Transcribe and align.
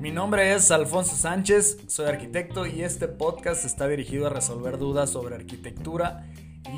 Mi 0.00 0.12
nombre 0.12 0.54
es 0.54 0.70
Alfonso 0.70 1.16
Sánchez, 1.16 1.78
soy 1.88 2.06
arquitecto 2.06 2.66
y 2.66 2.82
este 2.82 3.08
podcast 3.08 3.64
está 3.64 3.88
dirigido 3.88 4.26
a 4.26 4.30
resolver 4.30 4.78
dudas 4.78 5.10
sobre 5.10 5.34
arquitectura 5.34 6.26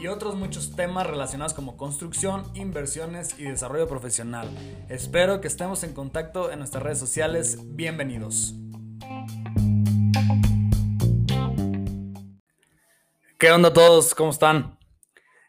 y 0.01 0.07
otros 0.07 0.37
muchos 0.37 0.75
temas 0.75 1.07
relacionados 1.07 1.55
como 1.55 1.77
construcción, 1.77 2.45
inversiones 2.55 3.39
y 3.39 3.45
desarrollo 3.45 3.89
profesional. 3.89 4.49
Espero 4.89 5.41
que 5.41 5.49
estemos 5.49 5.83
en 5.83 5.93
contacto 5.93 6.51
en 6.51 6.59
nuestras 6.61 6.83
redes 6.83 6.99
sociales. 6.99 7.59
Bienvenidos. 7.77 8.55
¿Qué 13.39 13.53
onda 13.53 13.73
todos? 13.73 14.15
¿Cómo 14.15 14.31
están? 14.31 14.79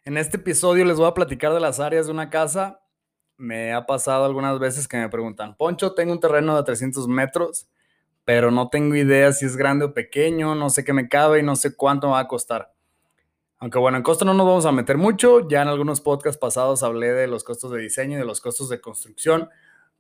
En 0.06 0.18
este 0.18 0.38
episodio 0.38 0.86
les 0.86 0.98
voy 0.98 1.08
a 1.08 1.14
platicar 1.14 1.54
de 1.54 1.60
las 1.60 1.80
áreas 1.80 2.08
de 2.08 2.12
una 2.12 2.30
casa. 2.30 2.79
Me 3.40 3.72
ha 3.72 3.86
pasado 3.86 4.26
algunas 4.26 4.60
veces 4.60 4.86
que 4.86 4.98
me 4.98 5.08
preguntan, 5.08 5.56
Poncho, 5.56 5.94
tengo 5.94 6.12
un 6.12 6.20
terreno 6.20 6.58
de 6.58 6.64
300 6.64 7.08
metros, 7.08 7.70
pero 8.26 8.52
no 8.52 8.68
tengo 8.68 8.96
idea 8.96 9.32
si 9.32 9.46
es 9.46 9.56
grande 9.56 9.86
o 9.86 9.94
pequeño, 9.94 10.56
no 10.56 10.70
sé 10.70 10.84
qué 10.84 10.92
me 10.92 11.08
cabe 11.08 11.40
y 11.40 11.44
no 11.44 11.56
sé 11.56 11.74
cuánto 11.74 12.08
me 12.08 12.14
va 12.14 12.20
a 12.20 12.28
costar. 12.28 12.74
Aunque 13.58 13.80
bueno, 13.80 13.96
en 13.96 14.04
costo 14.04 14.26
no 14.26 14.34
nos 14.34 14.46
vamos 14.46 14.66
a 14.66 14.74
meter 14.74 14.98
mucho, 14.98 15.48
ya 15.48 15.62
en 15.62 15.70
algunos 15.70 16.02
podcasts 16.02 16.38
pasados 16.38 16.84
hablé 16.84 17.14
de 17.14 17.28
los 17.28 17.46
costos 17.46 17.72
de 17.72 17.80
diseño 17.80 18.18
y 18.18 18.20
de 18.20 18.26
los 18.26 18.42
costos 18.42 18.68
de 18.68 18.82
construcción, 18.82 19.48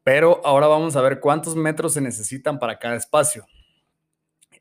pero 0.03 0.41
ahora 0.43 0.67
vamos 0.67 0.97
a 0.97 1.01
ver 1.01 1.21
cuántos 1.21 1.55
metros 1.55 1.93
se 1.93 2.01
necesitan 2.01 2.59
para 2.59 2.77
cada 2.77 2.97
espacio. 2.97 3.45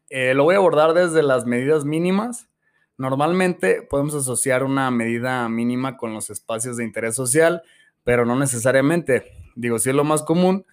Eh, 0.09 0.35
lo 0.35 0.45
voy 0.45 0.55
a 0.55 0.59
abordar 0.59 0.95
desde 0.95 1.25
las 1.25 1.47
medidas 1.47 1.85
mínimas. 1.85 2.49
Normalmente 2.97 3.83
podemos 3.83 4.15
asociar 4.15 4.63
una 4.63 4.89
medida 4.93 5.49
mínima 5.49 5.97
con 5.97 6.15
los 6.15 6.31
espacios 6.31 6.77
de 6.77 6.85
interés 6.85 7.17
social, 7.17 7.65
pero 8.09 8.25
no 8.25 8.37
necesariamente. 8.37 9.35
Digo, 9.55 9.79
sí 9.79 9.91
es 9.91 9.95
lo 9.95 10.03
más 10.03 10.23
común, 10.23 10.64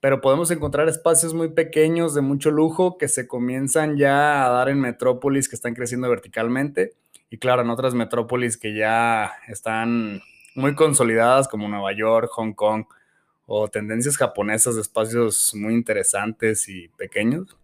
pero 0.00 0.20
podemos 0.20 0.50
encontrar 0.50 0.90
espacios 0.90 1.32
muy 1.32 1.48
pequeños 1.48 2.12
de 2.12 2.20
mucho 2.20 2.50
lujo 2.50 2.98
que 2.98 3.08
se 3.08 3.26
comienzan 3.26 3.96
ya 3.96 4.44
a 4.44 4.50
dar 4.50 4.68
en 4.68 4.78
metrópolis 4.78 5.48
que 5.48 5.56
están 5.56 5.72
creciendo 5.72 6.10
verticalmente 6.10 6.92
y 7.30 7.38
claro, 7.38 7.62
en 7.62 7.70
otras 7.70 7.94
metrópolis 7.94 8.58
que 8.58 8.76
ya 8.76 9.32
están 9.48 10.20
muy 10.54 10.74
consolidadas 10.74 11.48
como 11.48 11.66
Nueva 11.66 11.96
York, 11.96 12.28
Hong 12.32 12.52
Kong 12.52 12.84
o 13.46 13.68
tendencias 13.68 14.18
japonesas 14.18 14.74
de 14.74 14.82
espacios 14.82 15.54
muy 15.54 15.72
interesantes 15.72 16.68
y 16.68 16.88
pequeños. 16.88 17.56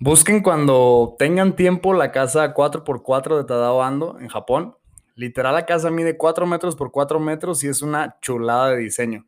Busquen 0.00 0.42
cuando 0.42 1.14
tengan 1.20 1.54
tiempo 1.54 1.94
la 1.94 2.10
casa 2.10 2.52
4x4 2.52 3.38
de 3.38 3.44
Tadao 3.44 3.80
Ando 3.80 4.18
en 4.18 4.26
Japón. 4.26 4.74
Literal 5.20 5.52
la 5.52 5.66
casa 5.66 5.90
mide 5.90 6.16
4 6.16 6.46
metros 6.46 6.76
por 6.76 6.90
4 6.92 7.20
metros 7.20 7.62
y 7.62 7.68
es 7.68 7.82
una 7.82 8.18
chulada 8.22 8.70
de 8.70 8.78
diseño. 8.78 9.26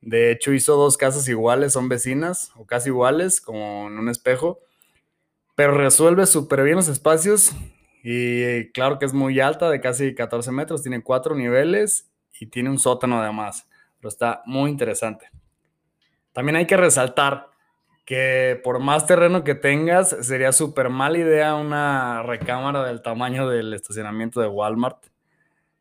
De 0.00 0.32
hecho 0.32 0.52
hizo 0.52 0.74
dos 0.74 0.96
casas 0.96 1.28
iguales, 1.28 1.74
son 1.74 1.88
vecinas 1.88 2.50
o 2.56 2.66
casi 2.66 2.88
iguales, 2.88 3.40
como 3.40 3.86
en 3.86 4.00
un 4.00 4.08
espejo. 4.08 4.58
Pero 5.54 5.78
resuelve 5.78 6.26
súper 6.26 6.64
bien 6.64 6.74
los 6.74 6.88
espacios 6.88 7.52
y 8.02 8.72
claro 8.72 8.98
que 8.98 9.04
es 9.04 9.12
muy 9.12 9.38
alta, 9.38 9.70
de 9.70 9.80
casi 9.80 10.12
14 10.12 10.50
metros, 10.50 10.82
tiene 10.82 11.04
cuatro 11.04 11.36
niveles 11.36 12.10
y 12.40 12.46
tiene 12.46 12.70
un 12.70 12.80
sótano 12.80 13.22
además, 13.22 13.68
pero 14.00 14.08
está 14.08 14.42
muy 14.44 14.72
interesante. 14.72 15.30
También 16.32 16.56
hay 16.56 16.66
que 16.66 16.76
resaltar 16.76 17.46
que 18.04 18.60
por 18.64 18.80
más 18.80 19.06
terreno 19.06 19.44
que 19.44 19.54
tengas, 19.54 20.16
sería 20.22 20.50
súper 20.50 20.88
mala 20.88 21.18
idea 21.18 21.54
una 21.54 22.24
recámara 22.24 22.82
del 22.82 23.02
tamaño 23.02 23.48
del 23.48 23.72
estacionamiento 23.72 24.40
de 24.40 24.48
Walmart. 24.48 25.11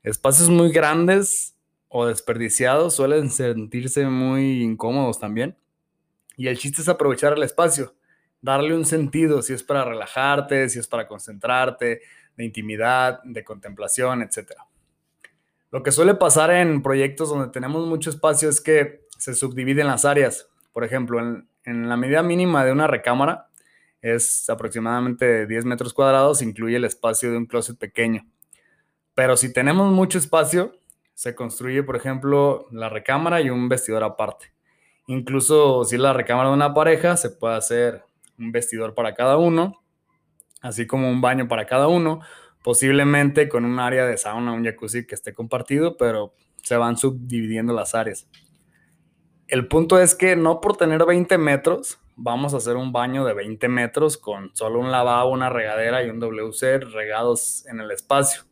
Espacios 0.04 0.50
muy 0.50 0.72
grandes 0.72 1.56
o 1.88 2.06
desperdiciados 2.06 2.96
suelen 2.96 3.30
sentirse 3.30 4.06
muy 4.08 4.64
incómodos 4.64 5.20
también. 5.20 5.56
Y 6.38 6.48
el 6.48 6.58
chiste 6.58 6.82
es 6.82 6.90
aprovechar 6.90 7.34
el 7.34 7.44
espacio 7.44 7.94
darle 8.42 8.76
un 8.76 8.86
sentido, 8.86 9.42
si 9.42 9.54
es 9.54 9.64
para 9.64 9.86
relajarte, 9.86 10.68
si 10.70 10.80
es 10.80 10.88
para 10.88 11.08
concentrarte, 11.08 12.02
de 12.36 12.44
intimidad, 12.44 13.22
de 13.24 13.44
contemplación, 13.44 14.22
etc. 14.22 14.54
Lo 15.70 15.84
que 15.84 15.92
suele 15.92 16.16
pasar 16.16 16.52
en 16.52 16.82
proyectos 16.82 17.30
donde 17.30 17.52
tenemos 17.52 17.88
mucho 17.88 18.10
espacio 18.10 18.50
es 18.50 18.60
que 18.60 19.06
se 19.18 19.36
subdividen 19.36 19.88
las 19.88 20.06
áreas. 20.06 20.48
Por 20.74 20.84
ejemplo, 20.84 21.20
en, 21.20 21.90
la 21.90 21.98
medida 21.98 22.24
mínima 22.24 22.66
de 22.66 22.72
una 22.72 22.88
recámara 22.88 23.50
es 24.02 24.50
aproximadamente 24.50 25.46
10 25.46 25.66
metros 25.66 25.94
cuadrados, 25.94 26.42
incluye 26.42 26.78
el 26.78 26.86
espacio 26.86 27.30
de 27.32 27.38
un 27.38 27.46
closet 27.46 27.78
pequeño. 27.78 28.26
Pero 29.14 29.38
si 29.38 29.52
tenemos 29.52 29.92
mucho 29.92 30.18
espacio, 30.18 30.74
se 31.14 31.36
construye, 31.36 31.84
por 31.84 31.96
ejemplo, 31.96 32.68
la 32.72 32.90
recámara 32.90 33.42
y 33.42 33.50
un 33.50 33.70
vestidor 33.70 34.04
aparte. 34.04 34.54
Incluso 35.08 35.84
si 35.84 35.96
es 35.96 36.02
la 36.02 36.14
recámara 36.14 36.50
de 36.50 36.56
una 36.56 36.74
pareja, 36.74 37.18
se 37.18 37.30
puede 37.30 37.56
hacer 37.56 38.04
un 38.40 38.52
vestidor 38.52 38.94
para 38.96 39.14
cada 39.14 39.38
uno, 39.38 39.82
así 40.62 40.88
como 40.88 41.10
un 41.10 41.22
baño 41.22 41.48
para 41.48 41.66
cada 41.66 41.88
uno, 41.88 42.22
posiblemente 42.64 43.50
con 43.50 43.66
un 43.66 43.80
área 43.80 44.06
de 44.06 44.18
sauna, 44.18 44.54
un 44.54 44.64
jacuzzi 44.64 45.06
que 45.06 45.16
esté 45.16 45.34
compartido, 45.34 45.98
pero 45.98 46.34
se 46.64 46.78
van 46.78 46.98
subdividiendo 46.98 47.74
las 47.74 47.96
áreas. 47.96 48.28
El 49.48 49.68
punto 49.68 50.00
es 50.00 50.16
que 50.16 50.36
no 50.36 50.62
por 50.62 50.78
tener 50.78 51.06
20 51.06 51.38
metros 51.38 52.00
vamos 52.16 52.54
a 52.54 52.58
hacer 52.58 52.76
un 52.76 52.92
baño 52.92 53.26
de 53.26 53.34
20 53.34 53.68
metros 53.68 54.18
con 54.18 54.56
solo 54.56 54.80
un 54.80 54.92
lavabo, 54.92 55.32
una 55.32 55.50
regadera 55.50 56.04
y 56.04 56.10
un 56.10 56.20
WC 56.20 56.80
regados 56.80 57.66
en 57.68 57.80
el 57.80 57.92
espacio. 57.92 58.44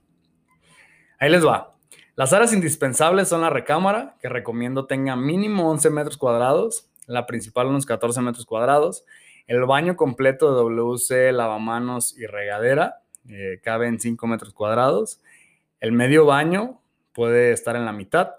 Ahí 1.20 1.30
les 1.30 1.46
va. 1.46 1.76
Las 2.16 2.34
áreas 2.34 2.54
indispensables 2.54 3.28
son 3.28 3.42
la 3.42 3.50
recámara, 3.50 4.16
que 4.22 4.30
recomiendo 4.30 4.86
tenga 4.86 5.16
mínimo 5.16 5.70
11 5.70 5.90
metros 5.90 6.18
cuadrados, 6.18 6.90
la 7.08 7.26
principal 7.26 7.68
unos 7.68 7.86
14 7.86 8.22
metros 8.22 8.46
cuadrados, 8.46 9.06
el 9.48 9.66
baño 9.66 9.96
completo 9.96 10.50
de 10.50 10.62
WC, 10.62 11.32
lavamanos 11.32 12.18
y 12.18 12.26
regadera 12.26 13.02
eh, 13.28 13.60
cabe 13.64 13.88
en 13.88 14.00
5 14.00 14.28
metros 14.28 14.54
cuadrados. 14.54 15.22
El 15.80 15.92
medio 15.92 16.26
baño 16.26 16.82
puede 17.14 17.52
estar 17.52 17.76
en 17.76 17.86
la 17.86 17.94
mitad. 17.94 18.36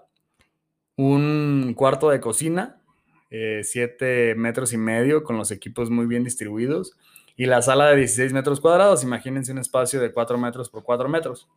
Un 0.95 1.73
cuarto 1.75 2.09
de 2.09 2.19
cocina, 2.19 2.81
7 3.29 4.31
eh, 4.31 4.35
metros 4.35 4.73
y 4.73 4.77
medio 4.77 5.23
con 5.23 5.37
los 5.37 5.51
equipos 5.51 5.89
muy 5.89 6.05
bien 6.05 6.23
distribuidos. 6.23 6.97
Y 7.37 7.45
la 7.45 7.61
sala 7.61 7.89
de 7.89 7.97
16 7.97 8.33
metros 8.33 8.59
cuadrados, 8.59 9.03
imagínense 9.03 9.51
un 9.51 9.59
espacio 9.59 9.99
de 10.01 10.11
4 10.11 10.37
metros 10.37 10.69
por 10.69 10.83
4 10.83 11.07
metros. 11.07 11.47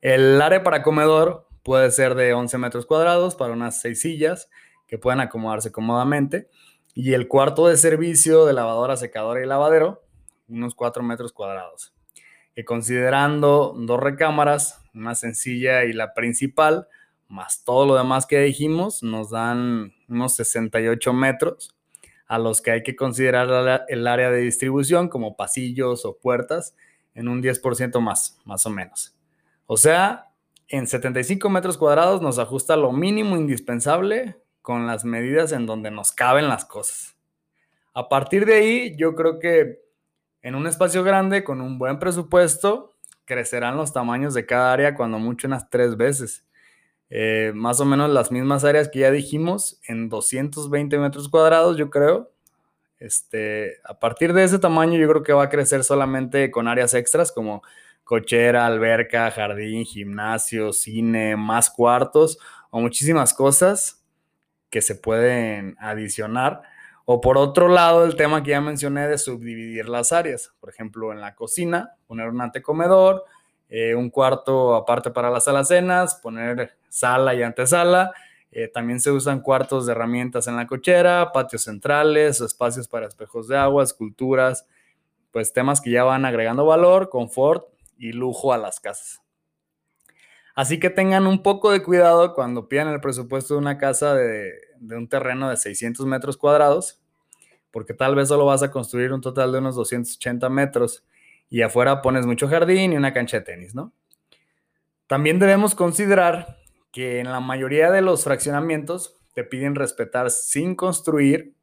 El 0.00 0.40
área 0.40 0.62
para 0.62 0.84
comedor 0.84 1.48
puede 1.64 1.90
ser 1.90 2.14
de 2.14 2.32
11 2.32 2.56
metros 2.58 2.86
cuadrados 2.86 3.34
para 3.34 3.52
unas 3.52 3.80
6 3.80 4.00
sillas 4.00 4.48
que 4.86 4.96
puedan 4.96 5.20
acomodarse 5.20 5.72
cómodamente 5.72 6.48
y 6.94 7.14
el 7.14 7.26
cuarto 7.26 7.66
de 7.66 7.76
servicio 7.76 8.46
de 8.46 8.52
lavadora, 8.52 8.96
secadora 8.96 9.42
y 9.42 9.46
lavadero, 9.46 10.04
unos 10.48 10.76
4 10.76 11.02
metros 11.02 11.32
cuadrados. 11.32 11.94
Que 12.54 12.64
considerando 12.64 13.74
dos 13.76 13.98
recámaras, 13.98 14.80
una 14.94 15.16
sencilla 15.16 15.84
y 15.84 15.92
la 15.92 16.14
principal, 16.14 16.86
más 17.26 17.64
todo 17.64 17.84
lo 17.84 17.96
demás 17.96 18.26
que 18.26 18.38
dijimos, 18.38 19.02
nos 19.02 19.30
dan 19.30 19.94
unos 20.08 20.34
68 20.36 21.12
metros, 21.12 21.74
a 22.28 22.38
los 22.38 22.60
que 22.60 22.70
hay 22.70 22.82
que 22.84 22.94
considerar 22.94 23.84
el 23.88 24.06
área 24.06 24.30
de 24.30 24.42
distribución 24.42 25.08
como 25.08 25.36
pasillos 25.36 26.04
o 26.04 26.18
puertas 26.18 26.76
en 27.14 27.26
un 27.26 27.42
10% 27.42 28.00
más, 28.00 28.38
más 28.44 28.64
o 28.64 28.70
menos. 28.70 29.17
O 29.70 29.76
sea, 29.76 30.30
en 30.68 30.86
75 30.86 31.50
metros 31.50 31.76
cuadrados 31.76 32.22
nos 32.22 32.38
ajusta 32.38 32.74
lo 32.74 32.90
mínimo 32.90 33.36
indispensable 33.36 34.38
con 34.62 34.86
las 34.86 35.04
medidas 35.04 35.52
en 35.52 35.66
donde 35.66 35.90
nos 35.90 36.10
caben 36.10 36.48
las 36.48 36.64
cosas. 36.64 37.16
A 37.92 38.08
partir 38.08 38.46
de 38.46 38.54
ahí, 38.54 38.96
yo 38.96 39.14
creo 39.14 39.38
que 39.38 39.82
en 40.40 40.54
un 40.54 40.66
espacio 40.66 41.04
grande, 41.04 41.44
con 41.44 41.60
un 41.60 41.78
buen 41.78 41.98
presupuesto, 41.98 42.94
crecerán 43.26 43.76
los 43.76 43.92
tamaños 43.92 44.32
de 44.32 44.46
cada 44.46 44.72
área 44.72 44.94
cuando 44.94 45.18
mucho 45.18 45.46
unas 45.46 45.68
tres 45.68 45.98
veces. 45.98 46.46
Eh, 47.10 47.52
más 47.54 47.78
o 47.80 47.84
menos 47.84 48.08
las 48.08 48.32
mismas 48.32 48.64
áreas 48.64 48.88
que 48.88 49.00
ya 49.00 49.10
dijimos, 49.10 49.78
en 49.86 50.08
220 50.08 50.98
metros 50.98 51.28
cuadrados, 51.28 51.76
yo 51.76 51.90
creo. 51.90 52.30
Este, 52.98 53.82
a 53.84 53.98
partir 54.00 54.32
de 54.32 54.44
ese 54.44 54.58
tamaño, 54.58 54.98
yo 54.98 55.08
creo 55.10 55.22
que 55.22 55.34
va 55.34 55.42
a 55.44 55.50
crecer 55.50 55.84
solamente 55.84 56.50
con 56.50 56.68
áreas 56.68 56.94
extras 56.94 57.32
como 57.32 57.62
cochera, 58.08 58.64
alberca, 58.64 59.30
jardín, 59.30 59.84
gimnasio, 59.84 60.72
cine, 60.72 61.36
más 61.36 61.68
cuartos 61.68 62.38
o 62.70 62.80
muchísimas 62.80 63.34
cosas 63.34 64.02
que 64.70 64.80
se 64.80 64.94
pueden 64.94 65.76
adicionar. 65.78 66.62
O 67.04 67.20
por 67.20 67.36
otro 67.36 67.68
lado, 67.68 68.06
el 68.06 68.16
tema 68.16 68.42
que 68.42 68.52
ya 68.52 68.62
mencioné 68.62 69.08
de 69.08 69.18
subdividir 69.18 69.90
las 69.90 70.12
áreas. 70.12 70.54
Por 70.58 70.70
ejemplo, 70.70 71.12
en 71.12 71.20
la 71.20 71.34
cocina, 71.34 71.96
poner 72.06 72.30
un 72.30 72.40
antecomedor, 72.40 73.24
eh, 73.68 73.94
un 73.94 74.08
cuarto 74.08 74.74
aparte 74.74 75.10
para 75.10 75.28
las 75.28 75.46
alacenas, 75.46 76.14
poner 76.14 76.78
sala 76.88 77.34
y 77.34 77.42
antesala. 77.42 78.14
Eh, 78.50 78.68
también 78.68 79.00
se 79.00 79.10
usan 79.10 79.42
cuartos 79.42 79.84
de 79.84 79.92
herramientas 79.92 80.46
en 80.46 80.56
la 80.56 80.66
cochera, 80.66 81.30
patios 81.34 81.64
centrales, 81.64 82.40
espacios 82.40 82.88
para 82.88 83.06
espejos 83.06 83.48
de 83.48 83.58
agua, 83.58 83.84
esculturas, 83.84 84.66
pues 85.30 85.52
temas 85.52 85.82
que 85.82 85.90
ya 85.90 86.04
van 86.04 86.24
agregando 86.24 86.64
valor, 86.64 87.10
confort 87.10 87.66
y 87.98 88.12
lujo 88.12 88.52
a 88.52 88.58
las 88.58 88.80
casas. 88.80 89.20
Así 90.54 90.80
que 90.80 90.90
tengan 90.90 91.26
un 91.26 91.42
poco 91.42 91.70
de 91.70 91.82
cuidado 91.82 92.34
cuando 92.34 92.68
pidan 92.68 92.88
el 92.88 93.00
presupuesto 93.00 93.54
de 93.54 93.60
una 93.60 93.78
casa 93.78 94.14
de, 94.14 94.52
de 94.80 94.96
un 94.96 95.08
terreno 95.08 95.50
de 95.50 95.56
600 95.56 96.04
metros 96.06 96.36
cuadrados, 96.36 97.00
porque 97.70 97.94
tal 97.94 98.14
vez 98.14 98.28
solo 98.28 98.46
vas 98.46 98.62
a 98.62 98.70
construir 98.70 99.12
un 99.12 99.20
total 99.20 99.52
de 99.52 99.58
unos 99.58 99.76
280 99.76 100.48
metros 100.48 101.04
y 101.50 101.62
afuera 101.62 102.02
pones 102.02 102.26
mucho 102.26 102.48
jardín 102.48 102.92
y 102.92 102.96
una 102.96 103.12
cancha 103.12 103.38
de 103.38 103.44
tenis, 103.44 103.74
¿no? 103.74 103.92
También 105.06 105.38
debemos 105.38 105.74
considerar 105.74 106.58
que 106.92 107.20
en 107.20 107.30
la 107.30 107.40
mayoría 107.40 107.90
de 107.90 108.02
los 108.02 108.24
fraccionamientos 108.24 109.16
te 109.34 109.44
piden 109.44 109.74
respetar 109.74 110.30
sin 110.30 110.74
construir 110.74 111.54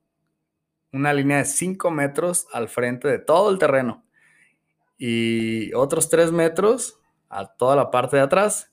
una 0.91 1.13
línea 1.13 1.39
de 1.39 1.45
5 1.45 1.91
metros 1.91 2.47
al 2.53 2.69
frente 2.69 3.07
de 3.07 3.19
todo 3.19 3.51
el 3.51 3.59
terreno 3.59 4.05
y 4.97 5.73
otros 5.73 6.09
3 6.09 6.31
metros 6.31 6.99
a 7.29 7.45
toda 7.45 7.75
la 7.75 7.91
parte 7.91 8.17
de 8.17 8.23
atrás 8.23 8.71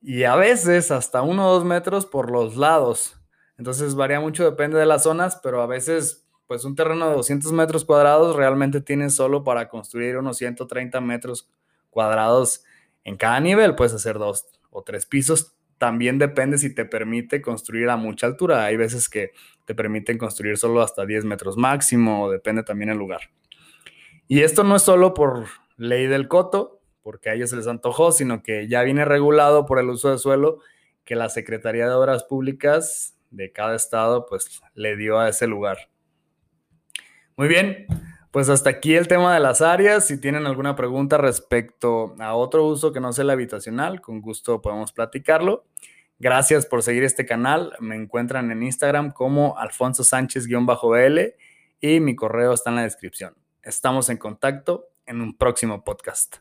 y 0.00 0.24
a 0.24 0.36
veces 0.36 0.90
hasta 0.90 1.22
1 1.22 1.48
o 1.48 1.54
2 1.54 1.64
metros 1.64 2.06
por 2.06 2.30
los 2.30 2.56
lados. 2.56 3.16
Entonces 3.58 3.94
varía 3.94 4.20
mucho, 4.20 4.44
depende 4.44 4.78
de 4.78 4.86
las 4.86 5.02
zonas, 5.02 5.40
pero 5.42 5.62
a 5.62 5.66
veces 5.66 6.26
pues 6.46 6.64
un 6.64 6.76
terreno 6.76 7.08
de 7.08 7.16
200 7.16 7.52
metros 7.52 7.84
cuadrados 7.84 8.36
realmente 8.36 8.80
tiene 8.80 9.10
solo 9.10 9.42
para 9.42 9.68
construir 9.68 10.16
unos 10.16 10.36
130 10.36 11.00
metros 11.00 11.48
cuadrados 11.90 12.62
en 13.02 13.16
cada 13.16 13.40
nivel. 13.40 13.74
Puedes 13.74 13.94
hacer 13.94 14.18
dos 14.18 14.46
o 14.70 14.82
tres 14.82 15.06
pisos. 15.06 15.56
También 15.78 16.18
depende 16.18 16.58
si 16.58 16.74
te 16.74 16.84
permite 16.84 17.42
construir 17.42 17.90
a 17.90 17.96
mucha 17.96 18.26
altura. 18.26 18.64
Hay 18.64 18.76
veces 18.76 19.08
que 19.08 19.32
te 19.64 19.74
permiten 19.74 20.18
construir 20.18 20.56
solo 20.56 20.82
hasta 20.82 21.04
10 21.04 21.24
metros 21.24 21.56
máximo, 21.56 22.30
depende 22.30 22.62
también 22.62 22.90
el 22.90 22.98
lugar. 22.98 23.22
Y 24.28 24.42
esto 24.42 24.64
no 24.64 24.76
es 24.76 24.82
solo 24.82 25.14
por 25.14 25.46
ley 25.76 26.06
del 26.06 26.28
coto, 26.28 26.80
porque 27.02 27.30
a 27.30 27.34
ellos 27.34 27.50
se 27.50 27.56
les 27.56 27.68
antojó, 27.68 28.10
sino 28.10 28.42
que 28.42 28.66
ya 28.68 28.82
viene 28.82 29.04
regulado 29.04 29.66
por 29.66 29.78
el 29.78 29.88
uso 29.88 30.10
de 30.10 30.18
suelo 30.18 30.58
que 31.04 31.14
la 31.14 31.28
Secretaría 31.28 31.86
de 31.86 31.94
Obras 31.94 32.24
Públicas 32.24 33.16
de 33.30 33.52
cada 33.52 33.76
estado 33.76 34.26
pues 34.26 34.60
le 34.74 34.96
dio 34.96 35.18
a 35.18 35.28
ese 35.28 35.46
lugar. 35.46 35.78
Muy 37.36 37.48
bien, 37.48 37.86
pues 38.32 38.48
hasta 38.48 38.70
aquí 38.70 38.96
el 38.96 39.08
tema 39.08 39.32
de 39.32 39.40
las 39.40 39.62
áreas. 39.62 40.06
Si 40.06 40.20
tienen 40.20 40.46
alguna 40.46 40.74
pregunta 40.74 41.16
respecto 41.18 42.14
a 42.18 42.34
otro 42.34 42.66
uso 42.66 42.92
que 42.92 43.00
no 43.00 43.12
sea 43.12 43.22
el 43.22 43.30
habitacional, 43.30 44.00
con 44.00 44.20
gusto 44.20 44.60
podemos 44.60 44.92
platicarlo. 44.92 45.64
Gracias 46.18 46.66
por 46.66 46.82
seguir 46.82 47.04
este 47.04 47.26
canal. 47.26 47.74
Me 47.78 47.94
encuentran 47.94 48.50
en 48.50 48.62
Instagram 48.62 49.12
como 49.12 49.58
Alfonso 49.58 50.02
Sánchez-BL 50.02 51.20
y 51.80 52.00
mi 52.00 52.16
correo 52.16 52.52
está 52.52 52.70
en 52.70 52.76
la 52.76 52.82
descripción. 52.82 53.34
Estamos 53.66 54.10
en 54.10 54.16
contacto 54.16 54.90
en 55.06 55.20
un 55.20 55.36
próximo 55.36 55.82
podcast. 55.82 56.36